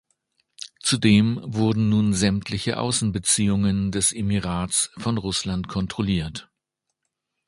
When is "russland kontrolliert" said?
5.19-6.49